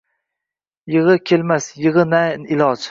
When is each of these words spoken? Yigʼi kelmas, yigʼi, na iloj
Yigʼi 0.95 1.19
kelmas, 1.31 1.71
yigʼi, 1.85 2.03
na 2.15 2.21
iloj 2.57 2.79